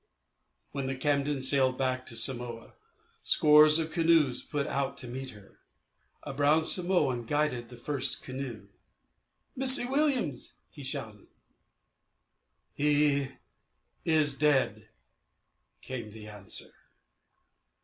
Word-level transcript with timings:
When 0.71 0.87
The 0.87 0.95
Camden 0.95 1.41
sailed 1.41 1.77
back 1.77 2.07
to 2.07 2.17
Samoa, 2.17 2.73
scores 3.21 3.77
of 3.77 3.91
canoes 3.91 4.41
put 4.41 4.65
out 4.65 4.97
to 4.97 5.07
meet 5.07 5.29
her. 5.29 5.59
A 6.23 6.33
brown 6.33 6.65
Samoan 6.65 7.21
guided 7.23 7.69
the 7.69 7.77
first 7.77 8.23
canoe. 8.23 8.69
"Missi 9.55 9.85
William," 9.85 10.31
he 10.71 10.81
shouted. 10.81 11.27
"He 12.73 13.27
is 14.03 14.35
dead," 14.39 14.89
came 15.83 16.09
the 16.09 16.27
answer. 16.29 16.73